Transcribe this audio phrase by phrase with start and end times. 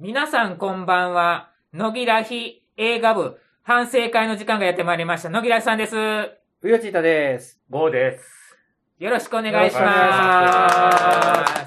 [0.00, 1.50] 皆さんこんばんは。
[1.74, 5.28] 野木らひ映画部反省会の時間がやってまいりました。
[5.28, 5.96] 野木らひさんです。
[5.96, 7.60] うよちいたです。
[7.68, 8.56] ゴーです。
[9.00, 11.66] よろしくお願いします。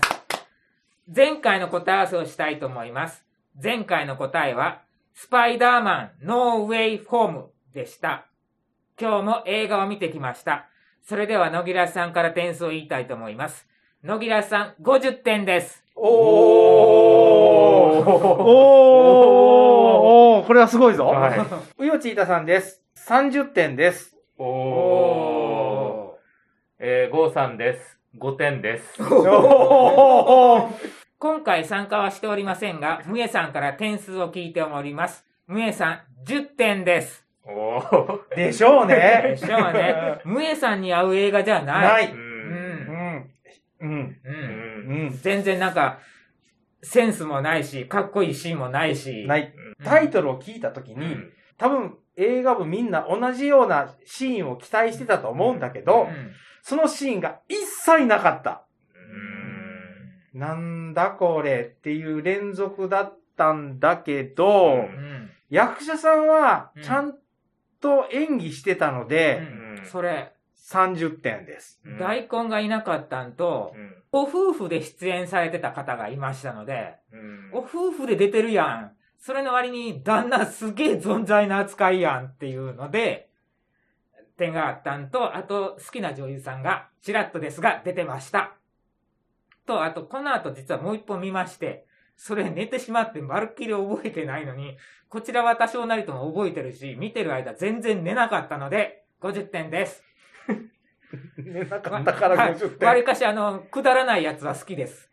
[1.13, 3.25] 前回の答え合わせをしたいと思います。
[3.62, 4.79] 前回の答えは、
[5.13, 8.27] スパイダーマンノーウェイホームでした。
[8.97, 10.69] 今日も映画を見てきました。
[11.03, 13.67] それでは野木らひさんから点数を言いたいと思います。
[14.05, 15.83] 野木らひさん50点です。
[15.97, 17.20] おー
[17.62, 18.09] おー
[20.40, 21.05] おーこれはすごいぞ。
[21.05, 21.45] は
[21.77, 22.84] うよちいたさんです。
[23.08, 24.17] 30点です。
[24.38, 26.22] おおー。
[26.80, 28.00] えー、ゴーさんです。
[28.17, 29.02] 5点です。
[29.03, 35.23] おー今回参加はしておりませんが、むえさんから点数を聞いております。
[35.45, 37.23] むえさん10点です。
[37.45, 38.36] おー。
[38.36, 39.36] でしょうでね。
[39.38, 40.20] しょうね。
[40.25, 41.81] むえさんに合う映画じゃない。
[41.81, 42.12] ない。
[42.12, 42.16] う。
[42.16, 42.22] うん。
[43.81, 43.88] うん。
[43.88, 44.17] うん。
[44.23, 45.09] うん。
[45.22, 46.00] 全然なんか、
[46.84, 49.26] センスもないし、かっこいいシーンもないし。。
[49.27, 49.84] ないい。
[49.84, 51.34] タイトルを聞いたときに、うん。
[51.58, 56.08] 多分映画部みんな同じようなシーンを期待してたと思うんだけど、
[56.61, 58.64] そのシーンが一切なかった。
[60.33, 65.30] なんだこれっていう連続だったんだけど、うんうん。
[65.50, 67.16] 役者さんはうんちゃん
[67.81, 70.34] と演技してたので、うんそれ、
[70.72, 71.81] 30点です。
[71.86, 73.95] うん大根がいなかったんとう、ん。
[74.11, 78.91] ご夫婦で出演されてた方がいましたので、うんご夫婦で出てるやん。
[79.19, 83.30] それの割に旦那すげえ存在な扱いやんっていうので、
[84.41, 88.56] 点があったんと、あと好きな女優さんがちらっとですが出てました。
[89.67, 91.85] と、あとこの後実はもう一本見まして、
[92.17, 94.78] それ寝てしまってまるっきり覚えてないのに、
[95.09, 100.03] こちらは多少なりとも覚えてるし、見てる間全然寝なかったので、50点です。
[101.38, 102.88] ね、なかったからはい50点。
[102.88, 105.09] わりかしあの、くだらないやつは好きです。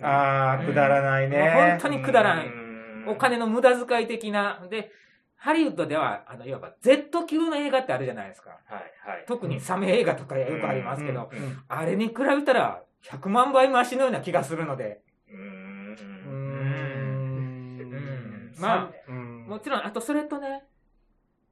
[0.00, 1.78] あー、くだらないもうね本。
[1.78, 2.46] 当にくだらない。
[2.46, 2.70] うん
[3.06, 4.62] お金の無駄遣い的な。
[4.68, 4.92] で、
[5.36, 8.50] ハリウッドでは、あの、いわば Z 級の映画ってあるじゃないですか。
[8.66, 9.24] はいはい。
[9.26, 11.30] 特にサメ映画とかよくありますけど、
[11.68, 15.00] あれに比べたら100万倍増しのような気がするので、
[15.32, 15.96] うん
[16.26, 16.34] う
[17.86, 20.62] んまあ、うんもちろん、あとそれとね、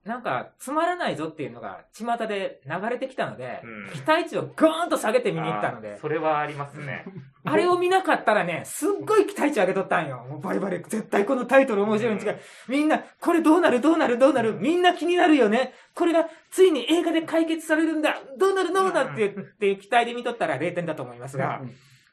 [0.08, 7.04] なんか、つまらないぞっていうのが巷で流れてきたので、うん期待値をゴーンと下げて見に行ったので、それはありますね。
[7.44, 10.24] あれを見なかったらね、すっごい期待値上げとったんよ。
[10.26, 12.40] もうバリバリ、絶対このタイトル面白いに違う。
[12.68, 13.82] みんな、これどうなる？
[13.82, 14.16] どうなる？
[14.16, 14.54] どうなる？
[14.54, 15.74] みんな気になるよね。
[15.94, 18.16] これがついに映画で解決されるんだ。
[18.38, 18.72] どうなる？
[18.72, 19.12] どうなる？
[19.12, 21.60] って言って期待で見とったら0点だと思いますが、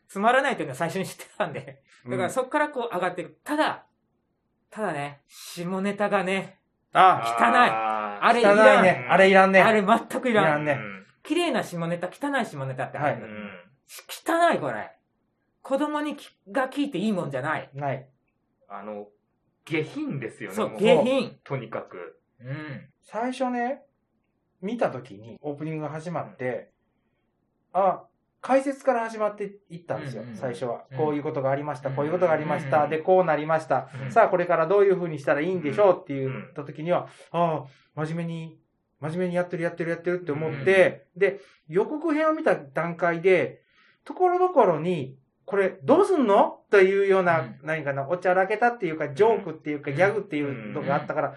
[0.10, 1.82] つまらないというのは最初に知ってたんで。
[2.06, 3.38] だからそっからこう上がっていく。
[3.46, 3.86] ただ、
[4.70, 6.60] ただね、下ネタがね、
[6.96, 7.85] あ、汚い
[8.28, 8.80] あれい汚らん。
[8.80, 9.08] いね。
[9.10, 9.62] あれいらんね。
[9.62, 10.46] あれ全くいらん。
[10.46, 10.80] いらんね
[11.24, 13.50] 綺麗な下ネタ、汚い下ネタってあるんだうん
[13.88, 14.92] 汚いこれ。
[15.62, 17.70] 子供にきが聞いていいもんじゃない。
[17.74, 18.08] ない。
[18.68, 19.08] あの、
[19.66, 20.56] 下品ですよね。
[20.56, 21.40] そうも、下品。
[21.44, 22.20] とにかく。
[22.40, 22.90] うん。
[23.04, 23.84] 最初ね、
[24.62, 26.72] 見たときにオープニングが始まって、
[27.74, 28.04] あ、
[28.46, 30.86] 解説から始まっていったんですよ、最初は。
[30.92, 30.98] うん。
[31.00, 31.96] こういうことがありました、うん。
[31.96, 32.90] こういうことがありました、うん。
[32.92, 33.90] で、こうなりました。
[34.04, 34.12] うん。
[34.12, 37.64] さあ、これからどういう風にしたらいいんでしょうって言うんったときには、あ
[37.96, 38.60] あ、真面目に、
[39.00, 43.62] 真面目にやってるやってるやってるって思って、で、予告編を見た段階で、
[44.04, 46.60] ところどころに、これどうすんの？
[46.70, 47.60] というような、うん。
[47.64, 51.34] 何かな、おちゃらけたっていうか、ジョークっていうか、うんギャグっていうのがあったから、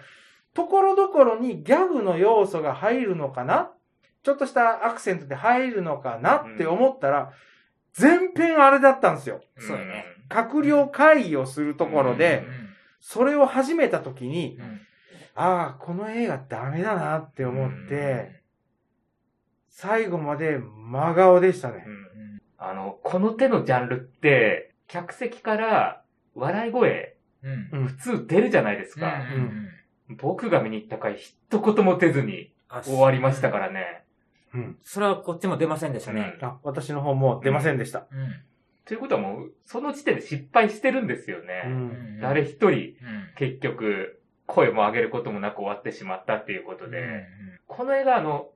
[0.53, 3.71] ところどころにギャグの要素が入るのかな
[4.23, 7.31] ちょっとしたアクセントで入るのかなって思ったら、
[7.93, 9.41] 全編あれだったんですよ。
[9.57, 10.05] そうよね。
[10.29, 12.69] 閣僚会議をするところで、うん
[13.01, 14.81] それを始めた時に、うん。
[15.33, 18.41] ああ、この映画ダメだなって思って、
[19.69, 21.85] 最後まで真顔でしたね。
[22.57, 26.03] あの、この手のジャンルって、客席から
[26.35, 29.21] 笑い声、普通出るじゃないですか。
[29.33, 29.69] うん
[30.17, 34.03] 僕が見に行った回、一言も出ずにあ終わりましたからね。
[34.53, 34.77] うん。
[34.83, 36.37] それはこっちも出ませんでしたね。
[36.41, 38.07] あ、私の方も出ませんでした。
[38.11, 38.33] うん。
[38.85, 41.69] ということはもう、その時点で失敗してるんですようね。
[41.69, 42.19] ん。
[42.21, 42.95] 誰一人、うん
[43.35, 47.27] 結局、声も上げることもなく終わってしまったっていうことで、
[47.67, 48.49] この映画、あの、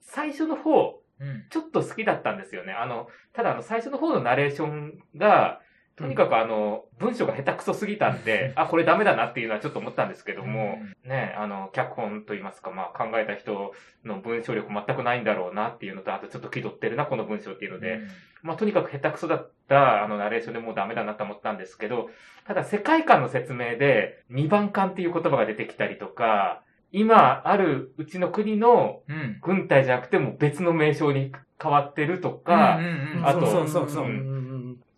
[0.00, 2.72] 最初の方、うんうんちょっと好きだったんですよね。
[2.72, 5.60] あの、ただあの、最初の方のナレーションが、
[5.96, 13.72] とにかくあの、文章が下手くそすぎたんで、あ、これダメだなっていうのはちょっと思ったんですけども、ね、あの、脚本といいますか、まあ、考えた人
[14.04, 18.00] の文章力全くないんだろうなっていうのと、あとちょっと気取ってるな、この文章っていうので、
[18.42, 22.10] まあ、とにかく下手くそだった、あの、ナレーションでもうダメだなと思ったんですけど、
[22.46, 29.38] ただ世界観の説明で、二番艦っていう言葉が出てきたりとか、今あるうちの国のうん。
[29.42, 32.78] 軍隊じゃなくても別の名称に変わってるとか、
[33.24, 33.66] あと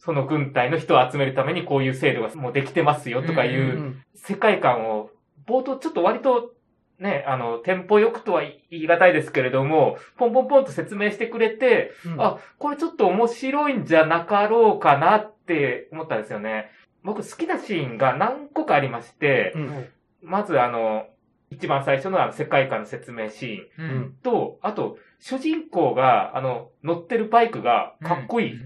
[0.07, 5.11] その軍隊の人を集めるためにこういう制度がもうできてますよとかいううん世界観を、
[5.47, 6.53] 冒頭ちょっと割と
[6.99, 12.21] ね、あの、テンポよくとは言い難いですけれども、ポンポンポンと説明してくれて、うん。
[12.21, 16.71] あ、これちょっと面白いんじゃなかろうかなって思ったんですよね。
[17.05, 19.89] 僕好きなシーンが何個かありまして、うん。
[20.23, 21.07] まずあの、
[21.51, 24.15] 一番最初のあの世界観の説明シーンううん
[24.63, 28.61] あと、主人公が、あの、乗ってるバイクがかっこいい。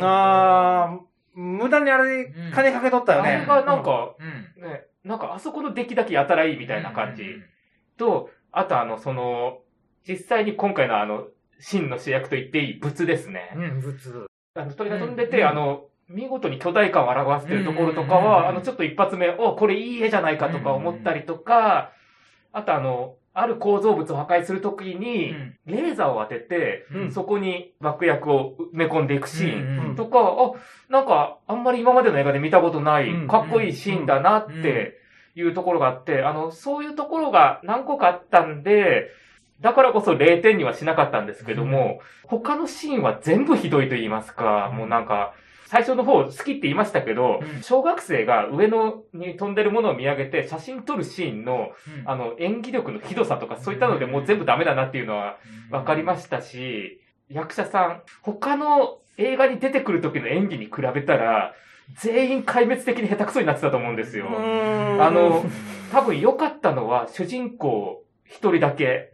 [0.00, 3.30] あー、無駄にあれうん、金かけとったよね。
[3.30, 4.62] あれがなんか、うん。
[4.62, 7.24] ね、なんかあそこの出来だけやたらいいみたいな感じ。
[7.96, 9.58] と、あとあの、その、
[10.06, 11.26] 実際に今回のあの、
[11.58, 13.52] 真の主役と言っていい物ですね。
[13.56, 14.26] うん、普通。
[14.54, 21.92] あの、鳥が飛んでて、うんあの、見事に巨大感を表してるところとかは、うんあの、ちょっと一発目、お、これいい絵じゃないかとか思ったりとか、
[22.52, 25.56] あとあの、ある構造物を破壊するときに、うん。
[25.66, 27.12] レーザーを当てて、うん。
[27.12, 30.52] そこに爆薬を埋め込んでいくシーンうんとか、あ、
[30.88, 33.28] なんか、あんまり今までの映画で見たことない、うん。
[33.28, 34.98] かっこいいシーンだなって
[35.34, 39.10] いうところがあって、あの、そういうところが何個かあったんで、
[39.60, 45.34] だからこそ0点にはしなかったんですけども、他のシーンは全部ひどいと言いますか、もうなんか、
[45.66, 47.62] 最初の方好きって言いましたけど、うん。
[47.62, 51.70] 小学生が上のに飛んでるものを見上げて写真撮るシーンの、
[52.04, 55.38] あの、演技力のひどさとかそういったのでもう全部ダメだなっていうのは
[55.70, 61.54] わかりましたし、役者さん、他の映画に出てくる時の演技に比べたら、
[61.96, 64.26] 全員壊滅的に下手くそになってたと思うんですよ。
[64.26, 65.02] うん。
[65.02, 65.44] あの、
[65.92, 69.10] 多分良かったのは主人公一人だけ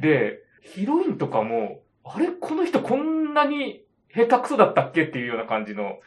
[0.00, 3.82] で、ヒロインとかも、あれこの人こんなに
[4.14, 5.98] 下手くそだったっけっていうような感じの。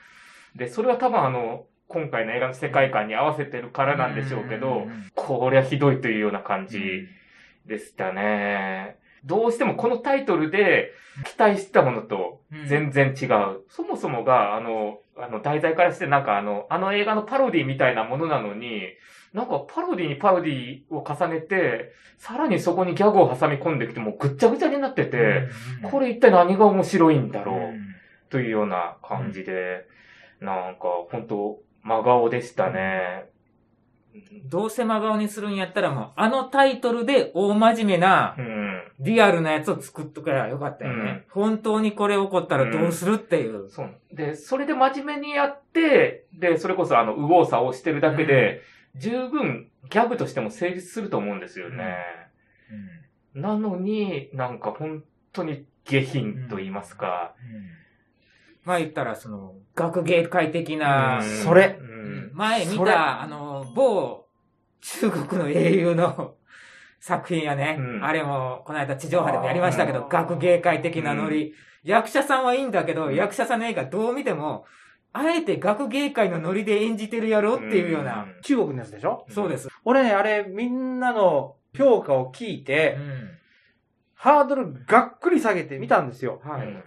[0.55, 7.07] で、それは多分あの、今回の映画の世界観に合わせてるからなんでしょうけど、こりゃひどいというような感じ
[7.65, 8.97] でしたね。
[9.25, 10.91] どうしてもこのタイトルで
[11.25, 13.61] 期待してたものと全然違う。
[13.69, 18.81] そもそもが、あの、あの、題材からしてなんかあの、あの映画のパロディみたいなものなのに、
[19.33, 25.47] なんかパロディにパロディを重ねて、さらにそこにギャグを挟み込んできてもうぐっちゃぐちゃになってて、
[25.89, 27.72] これ一体何が面白いんだろう
[28.33, 29.85] というような感じで、
[30.41, 33.25] なんか本当真顔でしたね。
[34.45, 38.81] どうせ真顔にするんやったらもう、あのタイトルで大真面目なう、ん。
[38.99, 41.25] リアルなやつを作っとけばよかったよね。
[41.29, 43.69] 本当にこれ起こったらどうするっていう。
[43.69, 43.91] そう。
[44.11, 48.61] で、それで真面目にやって、で、それこそあの、右往左往してるだけで、
[48.95, 51.97] 十分ギャグとしても成立すると思うんですよね。
[53.35, 55.03] なのに、なんか本
[55.33, 57.35] 当に下品と言いますか。
[58.65, 64.25] まあ言ったら、その、学芸会的な、うんそれうん前見た、あの、某
[64.81, 66.35] 中国の英雄の
[66.99, 67.75] 作品やね。
[67.79, 71.53] うんあれも、この間地上波でもやりましたけど、学芸会的なノリ。
[71.83, 74.65] 役者さんはいいんだけど、うん役者さんの映画どう見ても、
[75.11, 78.25] あえて学芸会のノリで演じてるやろっていうような。
[78.41, 79.25] 中国のやつでしょ？
[79.29, 79.67] そうです。
[79.85, 83.29] 俺ね、あれ、みんなの評価を聞いうて、ん。
[84.15, 86.41] ハードルがっくり下げてみたんですよ。
[86.43, 86.67] はい。
[86.67, 86.83] うん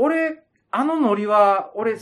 [0.00, 1.96] 俺、あのノリは、俺、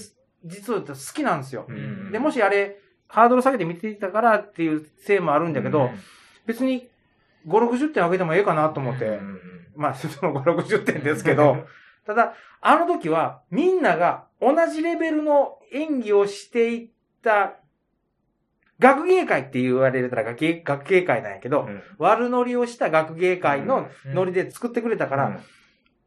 [0.44, 1.66] 実は好きなんですよ。
[1.68, 2.12] うん。
[2.12, 2.78] で、もしあれ、
[3.08, 5.90] ハードル下げて見ていたからっていうせいもあるんだけど、
[6.46, 6.88] 別に
[7.46, 9.40] 5、60点上げてもええかなと思って、うん。
[9.76, 11.66] まあ、その5、60点ですけど、
[12.06, 16.88] ただ、あの時はみんなが同じレベルの演技をしていっ
[17.22, 17.54] た、
[18.78, 21.82] 学芸会って言われたら学芸学芸会なんやけど、うん。
[21.98, 25.40] 悪ノリをした学芸会のノリで作ってくれたから、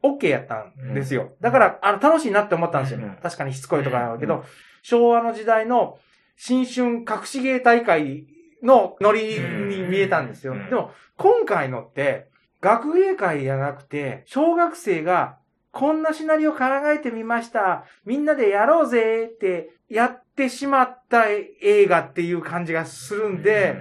[0.02, 1.32] OK やったんですよ。
[1.40, 3.00] だから、あの、楽しいなって思ったんですよ。
[3.00, 4.42] うん確かにしつこいとかなんだけど、うん
[4.82, 5.98] 昭和の時代の
[6.36, 8.26] 新春隠し芸大会
[8.62, 10.54] のノリに見えたんですよ。
[10.54, 12.28] うんでも、今回のって、
[12.60, 15.36] 学芸会じゃなくて、小学生が、
[15.72, 17.84] こんなシナリオ考えてみました。
[18.04, 23.76] みんなでやろうぜってやってしまった映画っていう感じがするんで、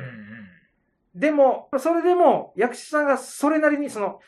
[1.15, 4.19] でも、それでも役者さんがそれなりにその、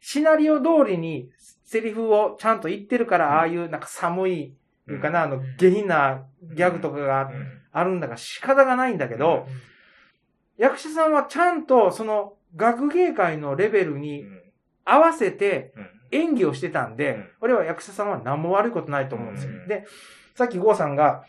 [0.00, 1.30] シナリオ通りに
[1.64, 3.32] セリフをちゃんと言ってるから、うん。
[3.32, 4.54] ああいうなんか寒い、
[4.88, 6.24] いうかな、あの、下品な
[6.54, 7.30] ギャグとかが
[7.72, 9.46] あるんだから仕方がないんだけど、
[10.56, 14.24] 役者さんはちゃんとその学芸会のレベルに
[14.84, 15.72] 合わせて
[16.10, 17.28] 演技をしてたんで、うん。
[17.42, 19.52] 俺は役者さんは何も悪いことないと思うんですよ。
[19.52, 19.68] うん。
[19.68, 19.86] で、
[20.34, 21.24] さっきゴーさんが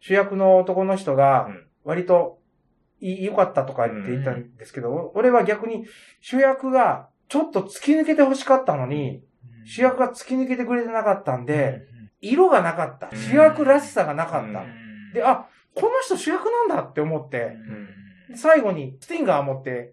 [0.00, 1.66] 主役の男の人がうん。
[1.82, 2.38] 割と
[3.00, 5.86] い良かったとか言って言ったんですけど、俺は逆に
[6.20, 9.22] 主役がちょっと突き抜けて欲しかったのに、
[9.64, 11.82] 主役が突き抜けてくれてなかったんで、
[12.20, 13.08] 色がなかった。
[13.16, 14.64] 主役らしさがなかった。
[15.14, 17.56] で、あ、この人主役なんだって思って、
[18.28, 19.92] で最後にスティンガー持って、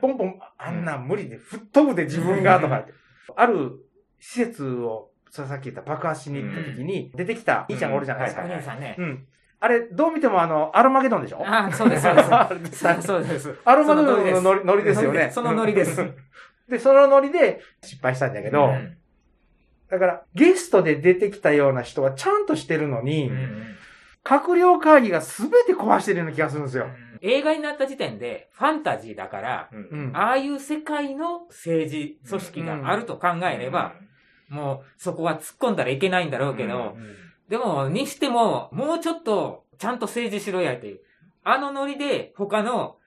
[0.00, 2.92] ポンポン、あんなん無理で、吹っ飛ぶで自分がとか言って、
[3.36, 3.72] ある
[4.18, 8.42] 施設をさっき言った爆発しに行った時に、出てきた兄ちゃんがおるじゃないですか。
[8.42, 9.04] お兄さんねう。
[9.04, 9.26] ん。
[9.62, 11.44] あれ、どう見てもあの、アルマゲドンでしょ？
[11.46, 13.02] ああ、そうです、 そうです。
[13.06, 13.54] そうです。
[13.64, 15.30] アルマゲドンのノリですよね。
[15.30, 16.02] そのノリです。
[16.70, 18.96] で、そのノリで失敗したんだけど、うん
[19.90, 23.62] だから、ゲストで出てきたような人はちゃんとしてるのに、うん
[24.24, 26.88] 閣僚会議が全て壊してるような気がするんですよ。
[27.22, 30.16] 映画になった時点で、ファンタジーだから、うんうん。
[30.16, 33.94] ああいう世界の政治組織があると考えれば、
[34.48, 36.96] もうそこは突っ込んだらいけないんだろうけど、
[37.48, 41.00] でも、にしても、もうちょっと、ちゃんと政治しろやっていう。
[41.42, 42.99] あのノリで、他のうん。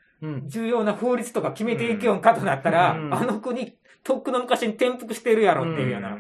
[0.45, 3.13] 重要な法律とか決めていけよんかとなったら、うん。
[3.13, 6.19] あの国、とっくの昔に転覆してるやろっていうような、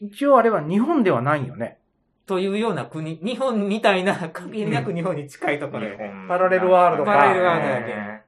[0.00, 1.78] 一応あれは日本ではないよね。
[2.26, 6.10] というような国、日本みたいな、限りなく日本に近いところで。
[6.28, 7.12] パラレルワールドか。
[7.12, 7.86] パラレルワールドだけ。
[7.94, 8.24] ね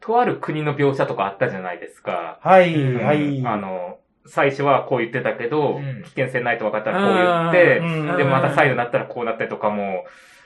[0.00, 2.38] とある国の描写とかあったじゃないですか。
[2.42, 3.04] はい、うん。
[3.04, 3.46] はい。
[3.46, 6.02] あの、最初はこう言ってたけど、うん。
[6.04, 8.16] 危険性ないと分かったらこう言って、うん。
[8.16, 10.04] で、また再度になったらこうなったりとかも、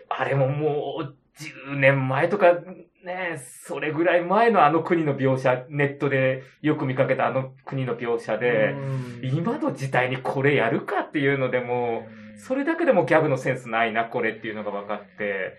[0.09, 2.55] あれももう10年前とか、
[3.05, 9.31] ね、それぐらい前のあの国の描写、ネットでよく見かけたあの国の描写で、うん。
[9.37, 15.59] 今の時代にこれやるかっていうのでも、それだけでもギャグのセンスないな、これっていうのが分かって、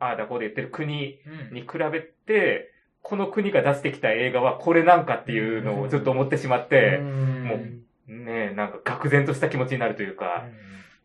[0.00, 1.18] ああだこうで言ってる国
[1.50, 1.54] うん。
[1.54, 10.46] に比べて、この国が出してきた映画はこれなんかっていうのをずっと思ってしまって、もうねえ、なんか愕然とした気持ちになるというか、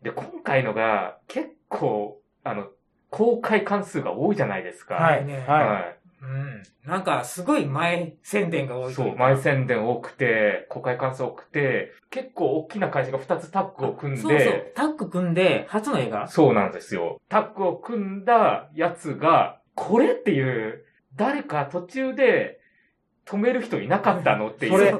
[0.02, 2.68] で、今回のが結構、あの、
[3.14, 4.96] 公開関数が多いじゃないですか。
[4.96, 5.84] はい、ねは
[6.20, 6.62] うん。
[6.84, 8.90] なんか、すごい前宣伝が多い。
[8.90, 8.94] い。
[8.94, 14.72] そう、前宣伝多くて、公開関数多くて、結構大きな会社が2つタッグを組んで、そうそう。
[14.74, 16.26] タッグ組んで、初の映画？
[16.26, 17.20] そうなんですよ。
[17.28, 22.58] タッグを組んだやつが、これっていう、誰か途中で
[23.26, 24.72] 止める人いなかったのっていう。
[24.72, 24.92] それ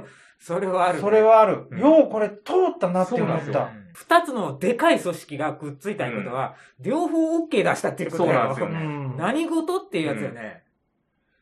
[0.44, 0.92] そうそれはあい。
[0.94, 1.00] る。
[1.00, 1.66] それはある。
[1.70, 2.34] うんようこれ通
[2.74, 3.70] ったなって思った。
[3.94, 10.62] 二つのでかい組織がくっついたことは、両方 OK 出したっていうことだよそうなんですよねうん何事っていうやつよね。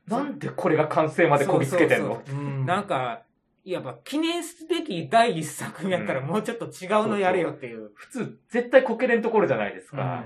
[0.06, 2.22] なんでこれが完成までこぎつけてんの？
[2.26, 3.22] そううんなんか、
[3.64, 7.90] いわば記念すべき第一作やったらうんもうちょっと違うのやれよっていう。
[7.94, 10.24] 普通、絶対こけれんところじゃないですか。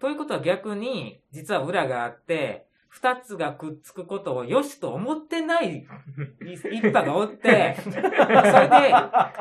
[0.00, 5.86] ということは逆に、実は裏があって、二つがくっつくことを良しと思ってない
[6.42, 8.00] 一派がおって、それ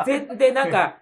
[0.05, 0.97] で、ぜで、なんか、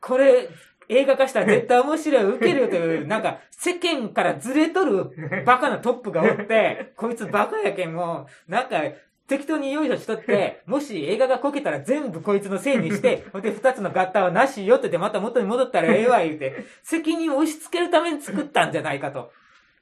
[0.00, 0.48] これ、
[0.88, 8.82] 映画化したら絶対面白い、受けるよという、なんか、世間からずれとるバカなトップがおって、こいつバカやけんもう、なんか、
[9.28, 19.30] 適当に用意しとって、もし映画がこけたら全部こいつのせいにして、ほんで二つの合体はなしよって言って、また元に戻ったらええわ言うて、責任を押し付けるために作ったんじゃないかと。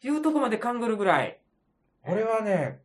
[0.03, 1.39] いうとこまで勘ぐるぐらい。
[2.05, 2.81] 俺はね、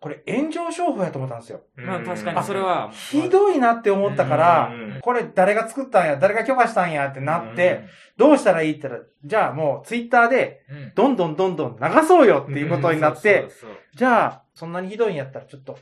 [0.00, 1.62] これ炎上商法やと思ったんですよ。
[1.74, 2.90] まあ確かにそれは。
[2.92, 7.84] ひどいなって思ったからうん、これ誰が作ったんや、誰が許可したんやってなって、
[8.16, 13.48] どうしたらいいって言ったら、じゃあもうツイッターで、うん、どんどんどんどん流そうよっていうことになって、
[13.94, 15.78] じゃあ、そんなにひどいんやったらちょっと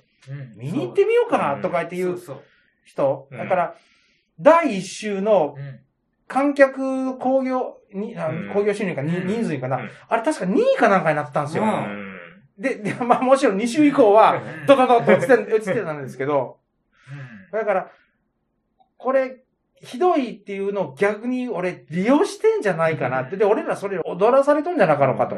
[0.56, 2.18] 見に行ってみようかなとか言って言う
[2.84, 3.28] 人。
[3.30, 3.38] うん。
[3.38, 3.74] だから、
[4.40, 5.56] 第一週の
[6.28, 8.50] 観客興行、に、あうん。
[8.52, 9.90] 興行収入か、人数かな、うん。
[10.08, 11.64] あれ確か2位かなんかになってたんですよ。
[12.58, 16.58] うんで、で、 まあもちろん2週以降は、うんドドドッと落ちて、落ちてたんですけど、
[17.52, 17.90] だから、
[18.96, 19.42] これ、
[19.80, 23.36] ひどいっていうのを逆に俺利用してんじゃないかなって。
[23.36, 25.36] で、俺らそれ踊らされとんじゃなかろうかと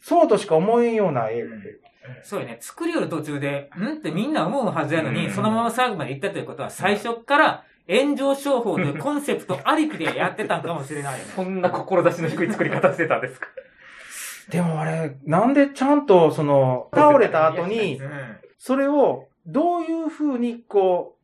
[0.00, 1.76] そうとしか思えんような映画で。
[2.22, 2.58] そうよね。
[2.60, 11.32] 作りよる途中で、んってみんな思うはずやのに、うんそのまま最後まで行ったということは、最初から炎上商法というコンセプトありきでやってたんかもしれないよね。
[11.34, 13.48] そんな志の低い作り方してたんですか
[14.50, 18.10] でもあれ、なんでちゃんとその、倒れた後にう、ん。
[18.56, 21.16] それをどういうふうにこ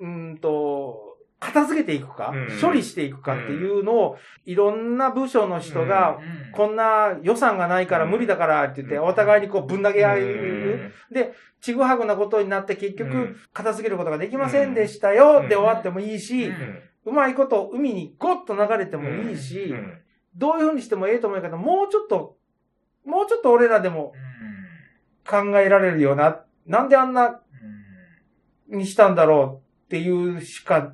[0.00, 1.08] う、うーんと、
[1.40, 2.60] 片付けていくか、うん。
[2.60, 6.52] 処理していくかっていうのを、いろんな部署の人が、うん。
[6.52, 9.04] こんな予算がないから無理だからって言って、うん。
[9.04, 10.26] お互いにこうぶん投げ合い、う
[10.76, 10.92] ん。
[11.10, 15.48] で、ちぐはぐなことになって結局うん、片付けることができませんでしたようん。
[15.48, 16.52] で終わってもいいし、う
[17.06, 19.98] うんまいこと海にゴッと流れてもいいし、うん。
[20.36, 22.36] どういうふうにしてもええと思うけど、もうちょっと、
[23.04, 24.12] もうちょっと俺らでも
[25.28, 27.40] 考えられるような、なんであんな
[28.68, 30.92] にしたんだろうっていうしか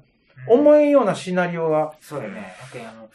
[0.48, 2.54] 思えんようなシナリオが、そうだね。
[2.60, 3.08] だけあの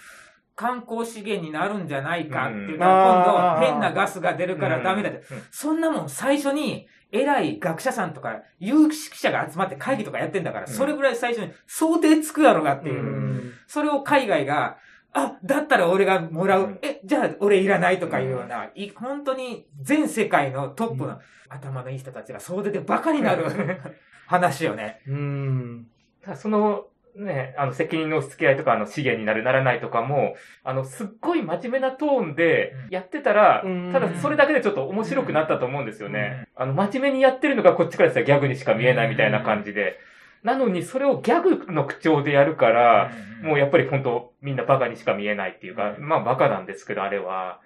[0.55, 2.79] 観光資源になるんじゃないかっていううん。
[2.79, 5.23] か、あー今度変なガスが出るからダメだって。
[5.49, 10.71] そんなもん最初に偉い学者さんとか有識者が集まって会議とかやってんだから、うん。
[10.71, 13.01] それぐらい最初に想定つくやろがっていう。
[13.01, 13.53] うん。
[13.65, 14.77] それを海外が、
[15.13, 16.63] あ、だったら俺がもらう。
[16.63, 23.45] うんえ、じゃあ俺いらないとかいうような、い本当に全世界のトップの頭のいい人たちが総出でバカになる
[24.27, 25.01] 話よね。
[25.07, 25.87] うん。
[26.23, 36.47] ただその、ね、あの、責任の押し付け合いとか、あの、資源になる、ならないとかも、あの、すっごい真面目なトーンでやってたらうん、ただそれだけでちょっと面白くなったと思うんですよね。
[36.55, 39.99] あの、真面目にやってるのがこっちからしたらギャグにしか見えないみたいな感じで。
[40.43, 43.11] なのに、それをギャグの口調でやるから、
[43.43, 47.59] もうやっぱり本当みんなバカにしか見えないっていうか、まあバカなんですけど、あれは。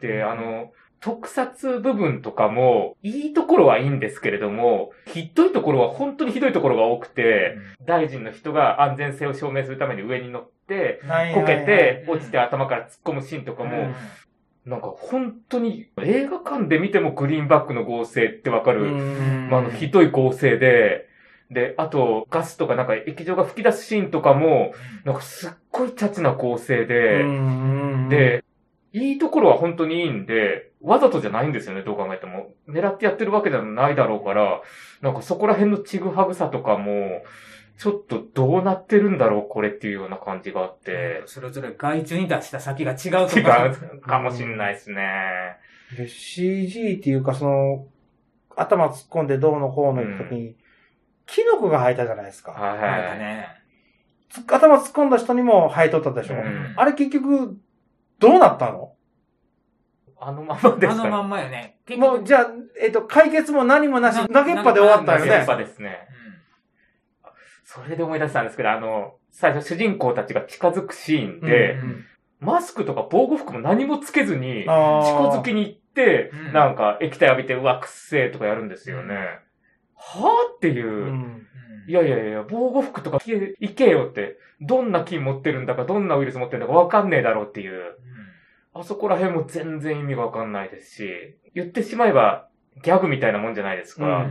[0.00, 11.00] で、あの、特撮部分とかも、いいところはいいんですけれども、ひどいところは本当にひどいところが多くて、大臣の人が安全性を証明するために上に乗って、
[11.34, 13.94] こけて、落ちて頭から突っ込むシーンとかも、
[14.64, 18.80] なんか本当に映画館で見てもグリーンバックの合成ってわかる、
[19.48, 21.08] まあ、あの、ひどい合成で、
[21.50, 24.72] で、あと、ガスとかなんか液状が吹き出すシーンとかも、
[25.04, 27.24] なんかすっごいチャチな構成で、
[28.08, 28.44] で、
[28.92, 32.50] いいところは本当にいいんで、わざとじゃないんですよね、どう考えても。
[32.68, 34.60] 狙ってやってるわけではないだろうから、
[35.02, 37.22] なんかそこら辺のちぐはぐさとかも、
[37.78, 43.70] ちょっとどうなってるんだろう、これっていうような感じがあって、それぞれ外注に出した先が違うと違か。
[43.94, 45.58] うかもしんないですね。
[45.96, 47.86] で CG っていうか、その、
[48.56, 50.56] 頭突っ込んでどうのこうの時に、
[51.26, 52.52] キノコが生えたじゃないですか。
[52.52, 53.18] はいはい。
[53.18, 53.48] ね。
[54.30, 56.34] つ頭突っ込んだ人にも生えとったでしょ。
[56.34, 57.56] うんあれ結局、
[58.18, 58.92] どうなったの？
[60.18, 60.86] あのままですかね。
[60.88, 61.78] あのまんまよね。
[61.86, 62.46] 結もう、じゃあ、
[62.80, 65.46] えっ、と、解決も何もなし、な投げっぱで終わったよね投げっ。
[65.46, 65.98] ぱですね。
[67.64, 72.04] それで思い出したんですけど、あの、最初主人公たちが近づくシーンで、うん
[72.38, 79.38] マスクとか防護服も何もつけずに、近づきに行って、うんなんか液体浴びて、うわ、くっせーとかやるんですよね。
[79.96, 81.10] はぁっていうう。
[81.10, 81.46] ん。
[81.88, 87.96] いやいやいや、防護服とか着け行けよって、どんな菌持ってるんだか、どんなウイルス持ってるんだかわかんねえだろうっていう。
[88.74, 92.48] あそこら辺も全然意味がわかんないですし、言ってしまえば
[92.82, 94.28] ギャグみたいなもんじゃないですか。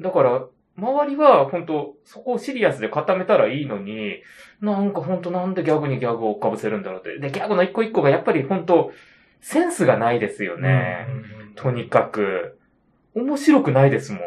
[0.00, 0.44] だから、
[0.76, 4.22] 周りは本当そこをシリアスで固めたらいいのに、
[4.60, 7.18] なんか本当なんでギャグにギャグをかぶせるんだろうって。
[7.18, 8.92] で、ギャグの一個一個がやっぱり本当
[9.40, 11.06] センスがないですよね。
[11.56, 12.58] とにかく、
[13.14, 14.20] 面白くないですもん。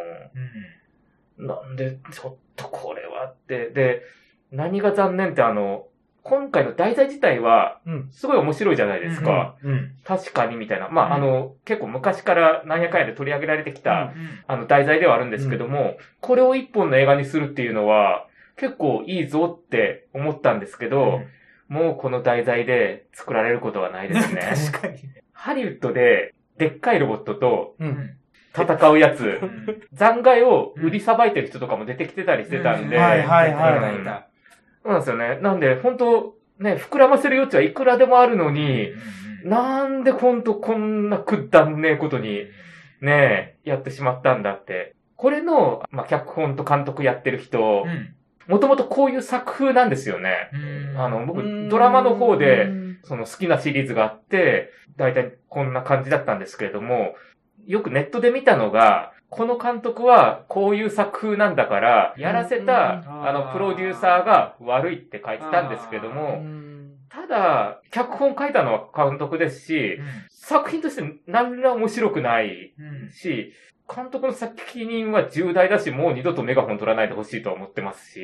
[1.41, 3.69] なんで、ちょっとこれはって。
[3.69, 4.03] で、
[4.51, 5.87] 何が残念ってあの、
[6.23, 8.09] 今回の題材自体は、うん。
[8.11, 9.55] すごい面白いじゃないですか。
[9.63, 9.91] うん。
[10.03, 10.87] 確かにみたいな。
[10.89, 21.21] まあ、うんあの、結構昔から何やかんやで取り上げられてきた、うんあの、題材ではあるんですけども、これを一本の映画にするっていうのは、結構いいぞって思ったんですけど、
[21.67, 24.41] もうこの題材で作られることはないですね。
[24.71, 24.99] 確かに。
[25.33, 28.17] ハリウッドで、でっかいロボットとうん。
[28.55, 29.81] 戦うやつ、うん。
[29.93, 33.01] 残骸を売りさばいてる人とかも出てきてたりしてたんで、うん。
[33.01, 33.73] はいはいはい。
[34.83, 35.39] そうなんですよね。
[35.41, 38.91] なんで、本当ね、膨らませる余地はいくらでもあるのに、
[39.43, 40.43] なんでほん。
[40.43, 42.45] とこんなくだんねえことに、
[43.01, 44.95] ねえ、やってしまったんだって。
[45.15, 48.15] これの、まあ、脚本と監督やってる人う、ん。
[48.47, 50.49] もともとこういう作風なんですよね。
[50.53, 50.99] うん。
[50.99, 52.69] あの、僕、ドラマの方で、
[53.03, 57.15] その好きなシリーズがあって、だいたいこんな感じだったんですけれども、
[57.71, 66.43] よくネットで見たのが、この監督はこういう作風なんだから、やらせた、うんあの、プロデューサーが悪いって書いてたんですけども、
[67.07, 73.09] ただ、脚本書いたのは監督ですし、作品として何ら面白くないうん。
[73.09, 73.53] し、
[73.93, 78.19] 監督の責任は重大だし、もう二度とメガホン取らないでほしいとは思ってますし、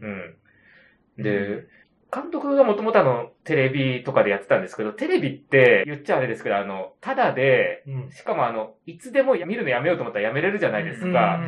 [0.00, 1.22] うん。
[1.22, 1.66] で、
[2.14, 8.10] 監督がもともとあの、テレビとかでやってたんですけど、テレビって言っちゃあれですけど、あの、ただで、うん。
[8.12, 11.40] しかもあの、いつでも見るのやめようと思ったらやめれるじゃないですか。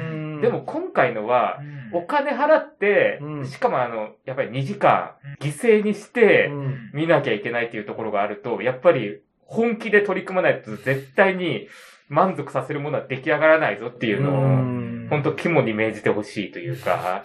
[0.42, 1.61] でも、今回のは、
[1.92, 3.46] お金払って、うん。
[3.46, 6.90] しかもあの、やっぱり2時間犠牲にしてうん。
[6.92, 11.68] 見なきゃいけないっていうところがあると、やっぱり本気で取り組まないと絶対に
[12.09, 15.07] 満足させるものは出来上がらないぞっていうのを、うん。
[15.11, 17.24] 本当肝に銘じてほしいというか、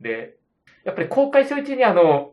[0.00, 0.36] で、
[0.84, 2.32] やっぱり公開初日にあの、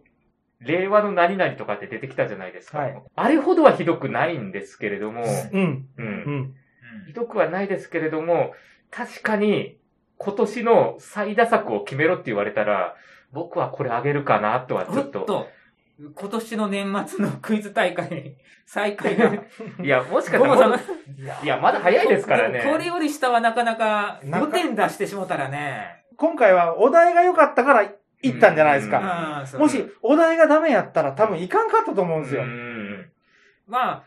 [0.62, 2.80] 令和の何々とかって出てきたじゃないですか。
[2.80, 5.88] はいあれほどはひどくないんですけれども、うん。
[5.98, 6.02] う。
[6.02, 6.08] うん
[6.42, 6.56] ん。
[7.08, 8.54] ひどくはないですけれども、
[8.92, 9.78] 確かに
[10.18, 12.96] 今年の最打作を決めろって言われたら、
[13.32, 15.20] 僕はこれあげるかなとはちょっと。
[15.20, 15.48] おっと、
[16.16, 19.34] 今年の年末のクイズ大会に再開が。
[19.82, 20.80] いや、もしかしたら
[21.44, 22.64] いや、まだ早いですからね。
[22.70, 26.04] これより下はなかなか5点出してしもたらね。
[26.18, 27.90] 今回はお題が良かったから
[28.22, 29.46] 行ったんじゃないですうんか。
[29.58, 32.46] もし、お題がダメやったら多分いかんかったと思うんですよう。
[32.46, 33.06] ん
[33.68, 34.04] まあ、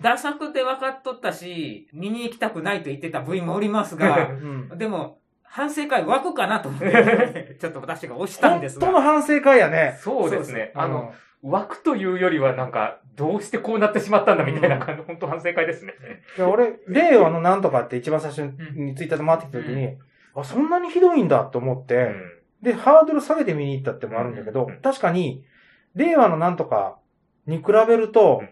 [0.00, 4.68] 打作で分かっとったし、見に行きたくないと言ってた部員もおりますが う、ん。
[4.78, 8.86] でも、反省会湧くかなと思って、 ちょっと私が押したん本ですが。
[8.86, 9.96] 当の反省会やね。
[10.00, 10.70] そうですね。
[10.74, 15.94] あの、、枠というよりはなんか、どうしてこうなってしまったんだみたいな感じ、本当反省会ですね。
[16.38, 18.42] いや俺、令和のなんとかって一番最初
[18.74, 19.98] にツイッターで回ってきた時に、
[20.36, 22.14] あ、そんなにひどいんだと思って、
[22.62, 25.44] で、ハードル下げて見に行ったってもあるんだけど、うん確かに、
[25.94, 26.98] 令和のなんとか
[27.46, 28.42] に比べると、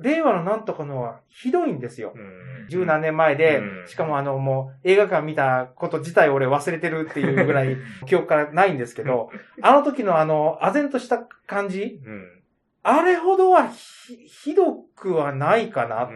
[0.00, 2.12] 令和のなんとかのはひどいんですよ。
[2.14, 7.76] うん十何年前で、うんしかもあの、もう映画館見たこと自体俺忘れてるっていうぐらい
[8.06, 9.30] 記憶からないんですけど、
[9.62, 12.42] あの時のあの、唖然とした感じ、うん。
[12.82, 16.08] あれほどはひ、ひどくはないかな。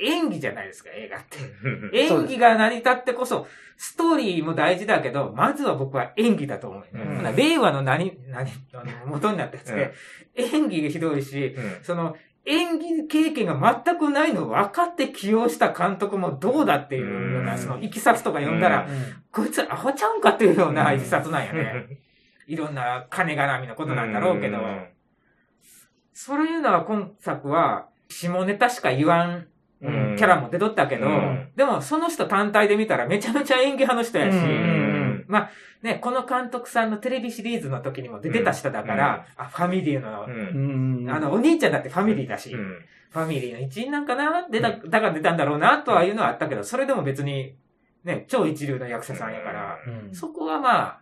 [0.00, 1.38] うん演技じゃないですか、映画って。
[1.62, 1.90] うん。
[1.92, 6.84] 演技が成り立ってこそ、ストーリーも大事だけど、まずは僕は演技だと思う。
[6.92, 7.36] うん。
[7.36, 9.92] 令和の何、何、あの、元になったやつで、
[10.36, 11.84] 演技がひどいし、うん。
[11.84, 17.58] その、演技経験が全くないのを分かって起用した監督もどうだっていうような、うん。
[17.58, 18.88] その、いきさつとか読んだら、う
[19.30, 21.98] こいつアホちゃうんかっていうようないきさつなんよね。
[22.46, 24.58] いろんな金絡みのことなんだろうけど、
[26.14, 29.46] そういうのは今作は、下ネタしか言わん
[29.80, 31.48] キャラも出とったけど、うん。
[31.56, 34.44] でもその人単体で見たらめちゃめちゃ演技派の人やし、うん。
[34.44, 35.00] うん
[35.82, 40.24] ね、この監督さんのテレビシリーズの時にも出てた人だから、あ、ファミリーの、
[41.14, 42.84] あの、お兄ちゃんだってファミリーだし、うん。
[43.10, 44.46] ファミリーの一員なんかな？
[44.50, 47.54] 出た、だから出たんだろうなとはいうのはあったけど、それでも別に、
[48.04, 50.14] ね、超一流の役者さんやから、うん。
[50.14, 51.00] そこはまあ、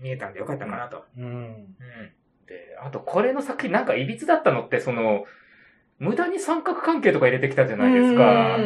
[0.00, 1.04] 見えたんでよかったかなと。
[1.16, 1.24] うん。
[1.24, 1.74] うん。
[2.46, 5.24] で、あとこれの作品なんかいびつだったのって、その、
[5.98, 8.58] 無駄に三角関係とか入れてきたじゃないですか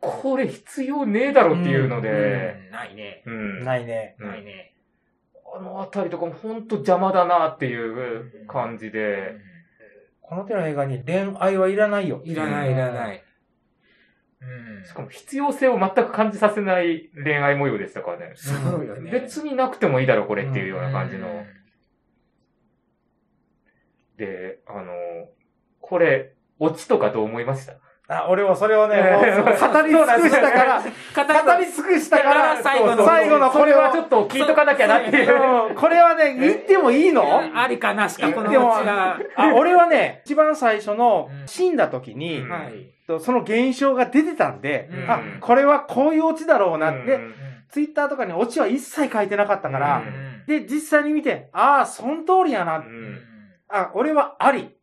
[0.00, 3.22] これ必要ねえだろっていうのうで、んないね。
[3.26, 3.64] うん。
[3.64, 4.16] ないね。
[4.20, 4.74] うんないね。
[5.56, 9.36] あのあたりとかもほんと邪魔だなっていう感じで、
[10.22, 12.20] この手の映画に恋愛はいらないよ。
[12.24, 13.24] いらないいらない。
[14.40, 14.84] うん。
[14.84, 18.32] しかも必要性を全く感じさせない恋愛模様でしたからね。
[18.36, 19.10] そうよね。
[19.10, 21.28] 別になくてもいいだろ、これっていうような感じの。
[21.28, 21.58] うん
[24.18, 24.92] で、あの、
[25.88, 27.74] これ、オチとかどう思いました？
[28.10, 28.96] あ、俺はそれをね、
[29.60, 33.90] 語り尽くしたから、語り尽くしたから、最後の最後のこれは。
[33.92, 35.68] それはちょっと聞いとかなきゃなっていう。
[35.70, 37.22] うんこれはね、言ってもいいの？
[37.54, 39.18] ありかなしか、このでもオチが。
[39.36, 42.50] あ俺はね、一番最初のうん死んだ時に、うん。
[42.50, 42.94] はい。
[43.06, 45.10] とその現象が出てたんで、うん。
[45.10, 47.34] あ、これはこういうオチだろうなって、うん。
[47.70, 50.44] ツイッターとかにオチは一切書いてなかったから、うん。
[50.46, 52.78] で、実際に見て、ああ、その通りやな。
[52.78, 53.18] うん。
[53.68, 54.74] あ、俺はあり。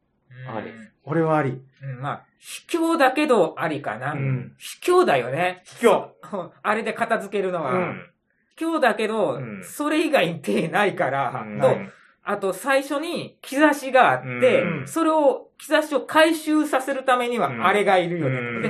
[0.48, 0.72] あり
[1.06, 1.62] 俺はあり。
[1.84, 4.14] うんまあ、卑怯だけどありかな。
[4.14, 5.64] うん卑怯だよね。
[5.66, 6.50] 卑怯。
[6.62, 7.74] あれで片付けるのは。
[7.74, 8.10] うん
[8.58, 11.76] 卑怯だけど、うんそれ以外に手ないから、うんと、
[12.24, 18.70] あと最初に兆しがあって、うんそれを、兆しを回収させるためにはうんあれがいるよね。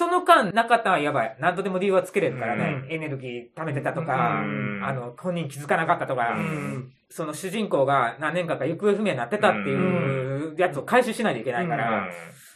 [0.00, 1.36] その間なかったらやばい。
[1.40, 2.84] 何とでも理由はつけれるからね。
[2.84, 12.08] うんエネルギー貯めてたとか、うんあの、本人気づかなかったとか、うんその主人公が何年間か行方不明になってたっていうやつを回収しないといけないから、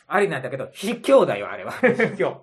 [0.06, 1.72] ありなんだけど、卑怯だよ、あれは。
[1.72, 2.34] 卑怯。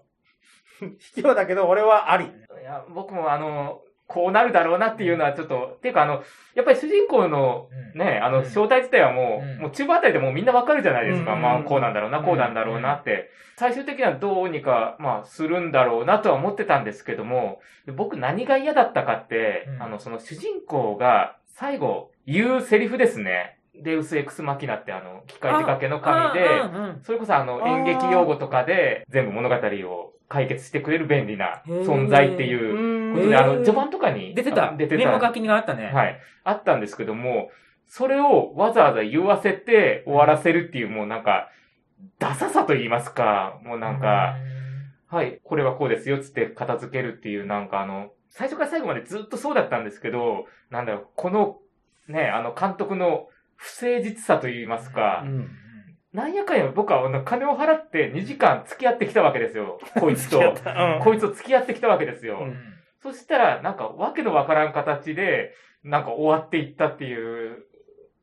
[1.15, 2.25] 卑怯だけど、俺はあり。
[2.25, 2.27] い
[2.63, 8.45] や、僕もあの、こうなるだろうなっていうのはちょっと、っていうかあの、やっぱり主人公のね、あの、うん。
[8.45, 9.61] 正体自体はもう、うん。
[9.61, 11.33] もう中盤あたりでもうみんなわかるじゃないですか。
[11.33, 11.41] うん。
[11.41, 13.29] まあ、こうなんだろうな、うんこうなんだろうなって。
[13.57, 17.59] 最終的にはどうにか、まあ、するんだろうなとは思ってたんですけども、
[17.95, 19.83] 僕何が嫌だったかって、うん。
[19.83, 23.57] あの、その主人公が最後言うセリフですね。
[23.73, 26.47] デウスエクスマキナってあの、機械手掛けの神で、
[27.03, 34.73] それこそあの演劇用語とかで全部物語を解決してくれる便利な存在っていうことで、あの、序盤とかに出てた。
[34.73, 35.29] あ出てメモ書た。
[35.31, 35.91] きにあったね。
[35.93, 36.19] はい。
[36.43, 37.49] あったんですけども、
[37.87, 41.49] それをわざわざ言わせて終わらせるっていうもうなんか、
[42.19, 44.35] ダサさと言いますか、もうなんか、
[45.07, 51.57] はい、これはこうですよ、つって片付けるっていう、なんかあの、最初から最後までずっとそうだったんですけど、なんだろう、この、
[52.07, 55.49] ね、あの、監督の不誠実さと言いますか、うん
[56.13, 59.79] なんやかんや僕はあの金を払って2時間付き合ってきたわけですよ。
[59.97, 60.39] こいつと。
[60.39, 62.39] うんこいつと付き合ってきたわけですよ。
[62.41, 62.57] うん
[63.01, 67.65] そしたら、なんかわけのわからん形で、なんか終わっていったっていう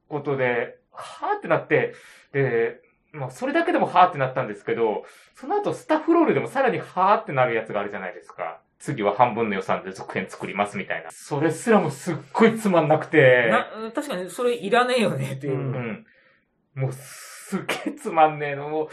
[0.09, 1.95] ことで、はーってなって、
[2.33, 2.81] で、
[3.12, 8.61] まあそれだけでもはーってなったんですけど、その後スタッフロールでもさらにはーってなるやつがあるじゃないですか。
[8.79, 11.11] 次は半分の予算で続編作りますみたいな。
[11.11, 13.49] それすらもすっごいつまんなくて。
[13.51, 15.55] な確かにそれいらねえよねっていう。
[15.55, 16.83] うんうん。
[16.83, 18.69] もう、すげえつまんねえの。
[18.69, 18.88] も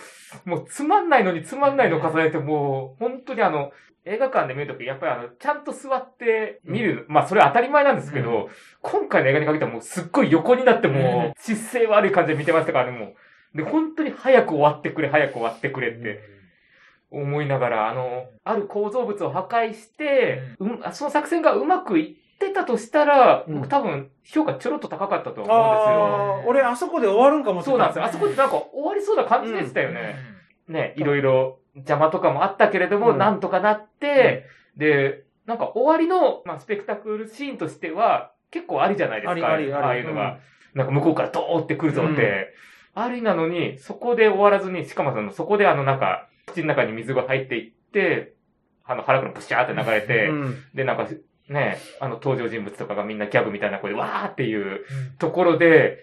[0.46, 3.72] う、もうつまんないのにつまんないの重ねて、もう、本当にあの、
[4.06, 7.06] 映画館で見るとき、やっぱりあの、ちゃんと座って見る。
[7.10, 8.50] まあ、それは当たり前なんですけど、う
[8.82, 13.16] 今回の映画に限ってはもうすっごい横になってもう、姿勢悪い感じで見てましたからね、も
[13.54, 13.58] う。
[13.58, 16.22] で、本当に早く終わってくれ、早く終わってくれって
[17.10, 25.56] 思いながら、あの、ある構造物を破壊して、うん、あその作戦がうまくいってたとしたら、うん僕多分評価ちょろっと高かったと思うんですよ。
[25.56, 27.94] ああ、俺あそこで終わるんかもしれない。
[27.94, 28.20] そうなんですよ。
[28.20, 30.16] あそこってなんか終わりそうな感じでしたよね。
[30.68, 34.46] ね、いろいろ邪魔とかもあったけれども、うんなんとかなって、
[34.78, 39.32] で、なんか終わりの、まあ、スペクタクルシーンとしては、結構ありじゃないですか。
[39.32, 40.40] ありありありああいうのが。
[40.74, 42.54] なんか向こうからドーって来るぞって。
[42.94, 48.34] ありなのに、そこで終わらずに、しかもその、そこであのなんか、口の中に水が入っていって、
[48.86, 51.08] あの腹からプシャーって流れて、うんで、なんか、
[51.50, 54.86] ね、あの登場人物とかがみんなギャグみたいな声で、わーっていう
[55.20, 56.00] ところで、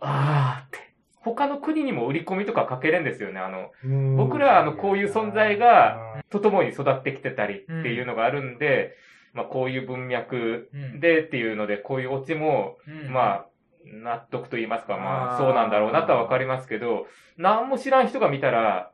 [0.00, 0.89] あーって。
[1.22, 3.40] 他の国にも売り込みとかかけれんですよね。
[3.40, 4.16] あの、うん。
[4.16, 8.96] 僕らはあのこういう存在が、とともに育ってきてたりっていうのがあるんで、
[9.32, 13.12] まあこういう文脈うんでっていうので、こういうオチも、うん。
[13.12, 13.46] まあ、
[13.84, 17.06] 納得と言いますか、まあそうなんだろうなとはわかりますけど、
[17.36, 18.90] 何も知らん人が見たら、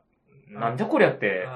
[0.49, 1.47] なんじゃこりゃって、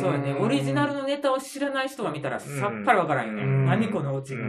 [0.00, 0.34] そうやね。
[0.34, 3.42] オリジナルのネタを知らない人が見たらさっぱりわからんよね。
[3.42, 3.66] うん。
[3.66, 4.42] 何このオチって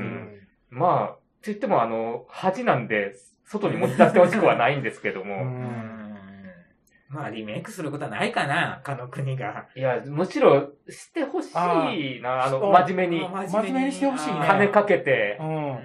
[0.69, 3.13] まあ、って言ってもあの、恥なんで、
[3.49, 6.15] 外に持ち出してほしくはないんですけどうも、うん。
[7.09, 9.65] まあ、リメイクすることはないかな、他の国が。
[9.75, 13.91] いや、むしろしてほしいな、あの、真面目に、真面目に。
[13.91, 14.39] してほしいね。
[14.45, 15.37] 金かけて。
[15.39, 15.49] う、うん。
[15.49, 15.79] ん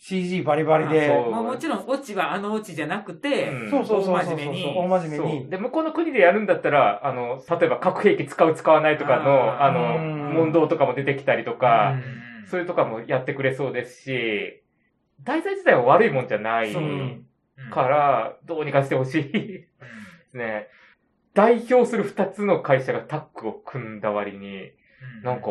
[0.00, 1.12] CG バリバリで。
[1.12, 1.30] あそう。
[1.30, 4.74] まあ、もちろん、オチはあのオチじゃなくて、うんそうそうそうそうそう大真面目に。
[4.76, 5.26] 大真面目そう。
[5.26, 11.92] にで、向こうの国でやるんだったら、あの、例えば核兵器使う使わないとかの、あの、うん問答とかも出てきたりとか、
[12.42, 12.48] うん。
[12.48, 14.63] そういうとかもやってくれそうですし、
[15.22, 16.72] 題材自体は悪いもんじゃない
[17.70, 19.32] から、どうにかしてほしい。
[19.32, 19.68] で
[20.30, 20.68] すね。
[21.34, 24.72] 代表する二つの会社がタッグを組んだ割に、
[25.22, 25.48] なんか、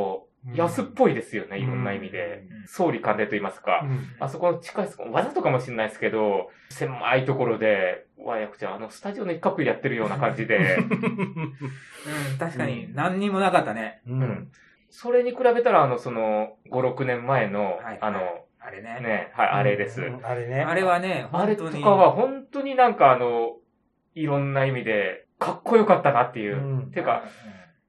[0.55, 2.43] 安っぽいですよね、いろんな意味で。
[2.51, 2.67] うん。
[2.67, 3.81] 総理官邸と言いますか。
[3.83, 4.07] うん。
[4.19, 10.81] あそこの近いわざとかもしれないですけど、狭いところで、わやくちゃん、あの、スタジオの一角でやってるような感じで、う
[12.35, 14.01] ん、確かに、何にもなかったね。
[14.07, 14.21] ううん。
[14.21, 14.51] ん。
[14.89, 17.97] それに比べたら、あの、その、5、6年前の、はい。
[18.01, 18.99] あの、あれね。
[19.01, 20.01] ね、はい、あれです。
[20.01, 20.61] うんあれね。
[20.61, 21.83] あれはね、あれ本当に。
[21.83, 23.57] とかは本当になんかあの、
[24.15, 26.57] いろんな意味で、かっこよかったなっていう。
[26.57, 27.23] うんていうか、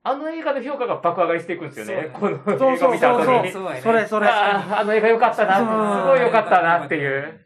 [0.03, 2.11] あの映画の評価が爆上がりしていくんですよね。
[2.13, 3.53] この映そうそう画見た後に。
[3.53, 4.27] そうやねそれそれ。
[4.29, 7.41] あの映画良かったな、そうすごい良かったなっていう。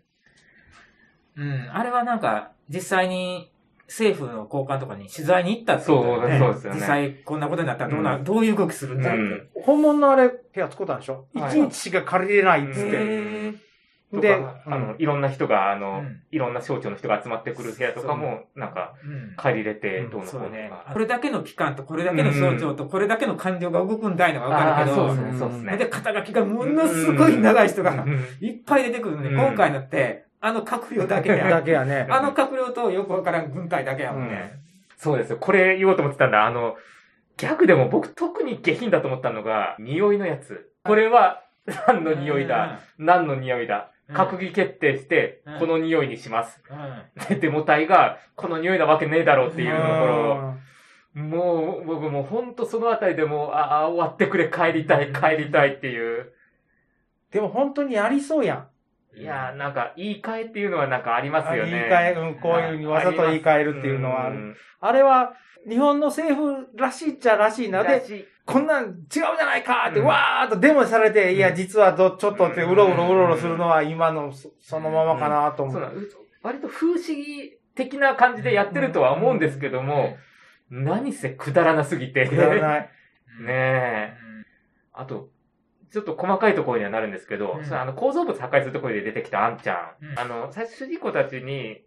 [1.37, 3.53] うん、あれはなんか、実際に
[3.88, 6.38] 政府の高官とかに取材に行ったってことだよね。
[6.38, 6.81] そうそうですよね。
[6.81, 8.24] 実際こんなことになったらどうな、うん。
[8.24, 9.18] どういう動きするんだって。
[9.18, 9.48] うん。
[9.62, 11.27] 本物のあれ、部屋作ったんでしょ？
[11.35, 11.61] 一はい。
[11.68, 13.68] 日しか借りれないっつっうて。
[14.11, 16.22] でか、あの、いろんな人が、あーの、うん。
[16.31, 19.35] いろんな省庁の人が集まってくる部屋とかも、なんか、うん。
[19.37, 20.11] 借りれて、うん。
[20.11, 20.51] どうのこうのう。
[20.92, 25.77] これだけの機関とこれだけの省庁とこれだけの官僚が動くんだいのがわかるけど、そうですね、そうですね。
[25.77, 28.27] で、肩書きがものすごい長い人がうん。
[28.40, 29.35] いっぱい出てくるのに、うん。
[29.40, 32.07] 今回のって、あの閣僚だけでだけやね。
[32.11, 34.53] あの閣僚とよくわからん軍隊だけやもんね。
[34.96, 35.38] そうですよ。
[35.38, 36.46] これ言おうと思ってたんだ。
[36.46, 36.77] あの、
[37.37, 40.70] ギャグでも僕特に下品だと思ったのが、匂いのやつ。
[40.85, 41.42] これは
[41.87, 42.81] 何の匂いだ？
[42.98, 43.90] 何の匂いだ？
[43.92, 46.62] うん閣議決定してうん、この匂いにします。
[46.70, 46.79] うん。
[46.79, 50.55] うんで、デモ隊が、この匂いなわけねえだろうっていうところ
[51.14, 56.33] うんもう、僕もうほんとそのあたりでもう、ああ、終わってくれ、帰りたい、帰りたいっていう。
[57.33, 58.66] でも本当にありそうやん。
[59.16, 61.71] いやー、なんか、言い換えっていうのはなんかありますよね。
[61.71, 64.35] 言い換え、うん、こういうふうにわざと言い換えるっていうのはある。
[64.37, 65.35] んあれは、
[65.68, 67.83] 日本の政府らしいっちゃらしいな。
[67.83, 68.03] で、
[68.44, 76.09] こんなん違うじゃないかって、うんわーっとデモされて、いや、うん実はど、ちょっとって、うろうろうろうろするのは今のそそのままかなと思う。
[76.42, 80.16] 割と風刺激的な感じでやってるとは思うんですけども、
[80.71, 82.29] 何せくだらなすぎて。
[82.29, 82.90] くだらない。
[83.40, 84.14] ねえ。
[84.92, 85.29] あと、
[85.92, 90.05] ちょっと細かいところにはなるんですけど、うんそれあの構造物破壊するところで出てきたあんちゃん。
[90.05, 91.83] うんあの、最初主人公たちに、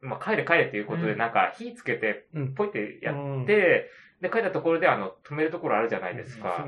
[0.00, 2.54] まあ、帰れ帰れっていうことで、うんなんか火つけて、うん。
[2.54, 3.90] ポイってやっうんて、
[4.20, 6.66] で、帰ったところで、あの、止めるところあるじゃないですか。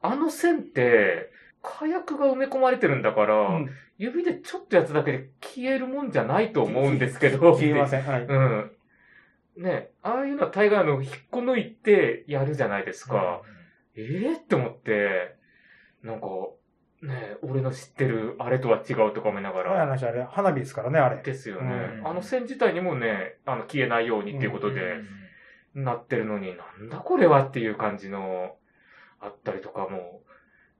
[0.00, 1.30] あの線って、
[1.62, 7.54] 火薬が埋め込まれてるんだから、うん指でちょっとやつだけで消えるもんじゃないと思うんですけど。
[7.58, 8.02] 消えません。
[8.02, 8.22] はい。
[8.22, 8.70] うん。
[9.56, 13.42] ねああいうのは大概あの、引っこ抜いてやるじゃないですか。
[13.96, 15.34] ええって思って、
[16.02, 16.26] なんか、
[17.00, 19.80] ね俺の知ってるあれとは違うとか思いながら。
[19.80, 21.22] 話あれ、花火ですからね、あれ。
[21.22, 21.98] ですよね。
[22.00, 24.96] うんあの線自体にもね、あの、消えないようにっていうことで、
[25.74, 28.56] なってるのに、なんだこれはっていう感じの、
[29.20, 30.22] あったりとかも、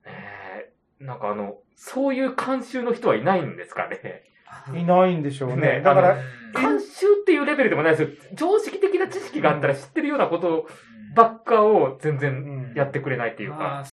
[0.05, 4.25] ねなんかあの、そういう監修の人はいないんですかね。
[4.75, 5.57] いないんでしょうね。
[5.79, 6.17] ねだから、
[6.55, 8.09] 監修っていうレベルでもないですよ。
[8.35, 10.67] 常識的な知識があったら知ってるようなこと
[11.15, 13.85] ばっかを全う然んやってくれないっていうか。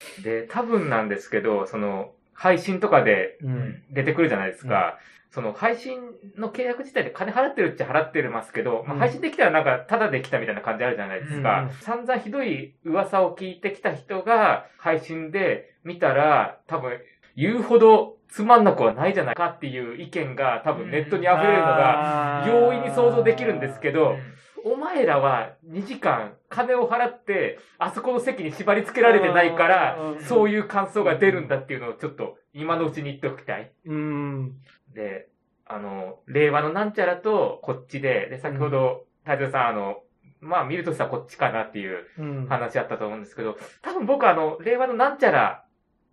[0.00, 3.82] まあで、多分なんですけど、その、配信とかでうん。
[3.90, 4.98] 出てくるじゃないですか。
[5.30, 6.00] その配信
[6.36, 11.62] の契約自体で金払ってるっちゃ払ってますけど、まあ、うん配信できたらなんかタダできたみたいな感じあるじゃないですか。
[11.62, 16.98] うん散々ひどい噂を聞いてきた人が配信で見たら多分
[17.36, 24.16] 言うほどつまんなくはないじゃないかっていう意見が多分ネットに溢れるのがが容易に想像できるんですけど、
[24.64, 33.72] お前らは2時間金を払って、あそこの席に縛り付けられてないからそういう感想が出るんだっていうのをちょっと今のうちに言っておきたい。
[33.86, 34.52] うん。
[34.94, 35.28] で、
[35.66, 40.02] あの、令和のなんちゃらとこっちで、で、先ほど、太蔵さん、あの、
[40.40, 42.46] まあ見るとしたらこっちかなっていううん。
[42.48, 45.64] 話あったと思うんですけど、多分僕あの、令和のなんちゃら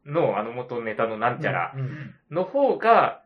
[0.05, 2.15] の、あの元ネタのなんちゃらうん。
[2.29, 3.23] の方が、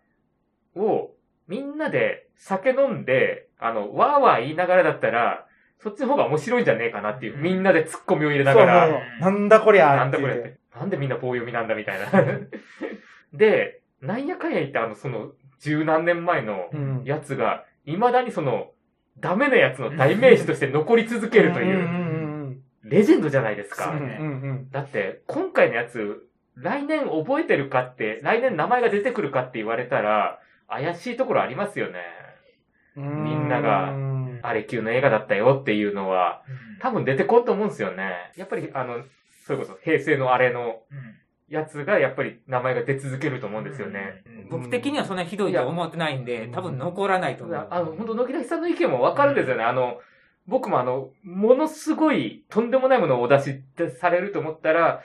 [0.75, 1.12] を、
[1.47, 5.45] みんなで酒飲んで、あの、わーわー言いながらだったら、
[5.80, 10.58] そっちの方が面白いんじゃねえかなっていう、うんみんなで突っ込みを入れなそうがら、そうなんだこりゃなんだこれって。
[10.76, 12.08] なんでみんな棒読みなんだみたいな。
[13.34, 17.04] で、なんやかんや言ってあの、その、十何年前のうん。
[17.06, 18.71] やつが、未だにその、
[19.19, 23.91] ダメなやつの代名詞として残り続けるとうんいう、うんレジェンドじゃないですか。
[23.91, 24.04] うんう
[24.54, 32.00] んだって、今回のやつ、来年覚えてるかって、来年名前が出てくるかって言われたら、怪しいところありますよね。
[32.95, 33.23] うん。
[33.23, 34.39] みんながうん。
[34.43, 36.43] あれ級の映画だったよっていうのは、
[36.82, 38.32] 多分出てこんと思うんですよね。
[38.36, 39.04] やっぱり、あの、
[39.45, 40.82] それこそ平成のあれの
[41.47, 44.23] やつが、やっぱり名前が出続けると思うんですよね。
[44.49, 47.67] 僕的にはそんなひどいとは思ってないんで、多分残らないと思う。
[47.69, 49.63] あの、本当野木らさんの意見もわかるんですよね。
[49.63, 49.99] あの、
[50.47, 53.62] 僕もあの、ものすごい、とんでもないものをお出し
[53.99, 55.04] されると思ったら、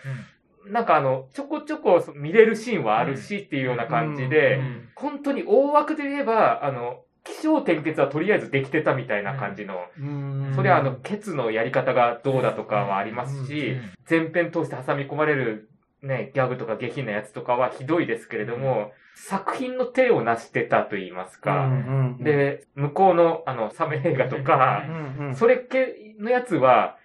[0.66, 4.88] なんかあの、ちょこちょこ見れるシーンはあるしっていうような感じで、うん。
[4.96, 10.52] 本当に大枠で言えば、あの、気象転結はとりあえずできてたみたいな感じの、うん。
[10.54, 13.76] それはあの、ケツのやり方がどうだとかはありますし、
[14.08, 15.68] 前編通して挟み込まれる
[16.02, 26.98] ね、ギャグとか下品なやつとかはひどいですけれども、作品の手を成してたと言いますうか、んうん、で、向こうのあの、サメ映画とかう、んうん、それ系のやつは、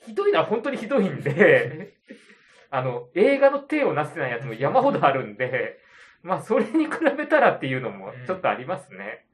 [0.00, 1.94] ひどいのは本当にひどいんで、
[2.70, 5.78] あの、映画の手をなしてないやつも山ほどあるんで、
[6.26, 9.24] まあ、それに比べたらっていうのもちょっとありますね。